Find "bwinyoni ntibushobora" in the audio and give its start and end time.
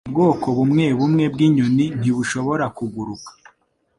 1.33-2.65